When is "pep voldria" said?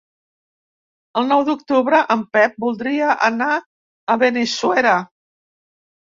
2.37-3.09